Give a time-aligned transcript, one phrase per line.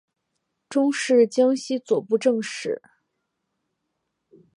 [0.67, 2.81] 终仕江西左布政使。